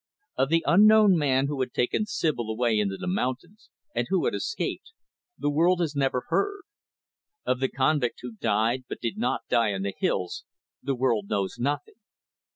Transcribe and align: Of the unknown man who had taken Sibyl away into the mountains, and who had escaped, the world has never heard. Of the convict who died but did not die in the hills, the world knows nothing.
Of 0.35 0.49
the 0.49 0.63
unknown 0.65 1.15
man 1.15 1.45
who 1.45 1.59
had 1.59 1.73
taken 1.73 2.07
Sibyl 2.07 2.49
away 2.49 2.79
into 2.79 2.97
the 2.97 3.05
mountains, 3.07 3.69
and 3.93 4.07
who 4.09 4.25
had 4.25 4.33
escaped, 4.33 4.93
the 5.37 5.51
world 5.51 5.79
has 5.79 5.95
never 5.95 6.25
heard. 6.29 6.63
Of 7.45 7.59
the 7.59 7.69
convict 7.69 8.17
who 8.23 8.31
died 8.33 8.85
but 8.89 8.99
did 8.99 9.15
not 9.19 9.41
die 9.47 9.69
in 9.73 9.83
the 9.83 9.93
hills, 9.95 10.43
the 10.81 10.95
world 10.95 11.29
knows 11.29 11.59
nothing. 11.59 11.99